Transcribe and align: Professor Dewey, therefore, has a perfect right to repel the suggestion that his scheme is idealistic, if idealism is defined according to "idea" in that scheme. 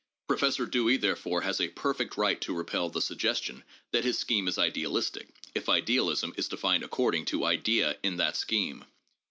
Professor 0.27 0.65
Dewey, 0.65 0.97
therefore, 0.97 1.41
has 1.41 1.61
a 1.61 1.67
perfect 1.67 2.17
right 2.17 2.41
to 2.41 2.55
repel 2.55 2.89
the 2.89 2.99
suggestion 3.03 3.63
that 3.91 4.03
his 4.03 4.17
scheme 4.17 4.47
is 4.47 4.57
idealistic, 4.57 5.27
if 5.53 5.69
idealism 5.69 6.33
is 6.37 6.47
defined 6.47 6.81
according 6.83 7.23
to 7.25 7.45
"idea" 7.45 7.95
in 8.01 8.17
that 8.17 8.35
scheme. 8.35 8.83